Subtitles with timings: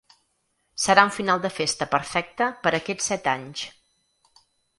[0.85, 3.69] Serà un final de festa perfecte per a aquests set anys.